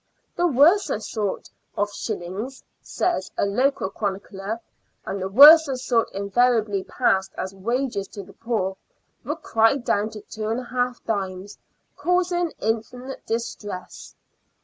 [0.35, 4.59] "The worser sort" of shillings, says a local chronicler—
[5.05, 8.77] and the worser sort invariably passed as wages to the poor—
[9.23, 11.57] were cried down to 2|d.,
[11.95, 14.15] causing infinite distress.